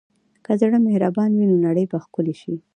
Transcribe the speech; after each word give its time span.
که 0.45 0.51
زړه 0.61 0.77
مهربان 0.87 1.29
وي، 1.33 1.45
نو 1.51 1.57
نړۍ 1.65 1.85
به 1.91 1.97
ښکلې 2.03 2.35
شي. 2.41 2.55